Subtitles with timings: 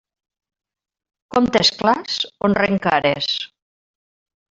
[1.35, 2.15] Comptes clars,
[2.49, 3.29] honren cares.